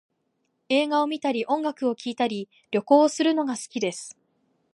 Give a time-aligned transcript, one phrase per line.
[0.69, 4.17] 映画を観たり音楽を聴いたり、旅行をするのが好きです